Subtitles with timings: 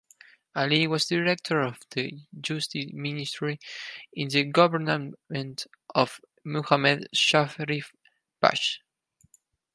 [0.55, 2.11] Ali was director of the
[2.41, 3.59] Justice Ministry
[4.13, 5.13] in the government
[5.93, 7.91] of Muhammad Sharif
[8.41, 8.79] Pasha.